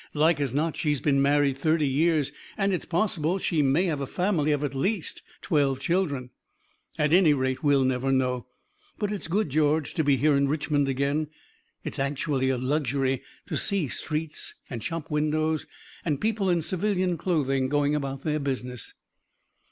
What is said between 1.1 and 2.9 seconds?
married thirty years, and it's